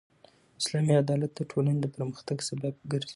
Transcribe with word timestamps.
اسلامي 0.61 0.93
عدالت 1.03 1.31
د 1.35 1.41
ټولني 1.51 1.77
د 1.81 1.85
پرمختګ 1.95 2.37
سبب 2.49 2.73
ګرځي. 2.91 3.09